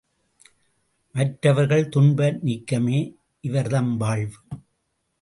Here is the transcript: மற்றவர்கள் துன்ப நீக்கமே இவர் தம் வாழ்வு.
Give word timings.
மற்றவர்கள் 1.15 1.89
துன்ப 1.89 2.31
நீக்கமே 2.45 2.99
இவர் 3.41 3.67
தம் 3.67 3.97
வாழ்வு. 3.97 4.37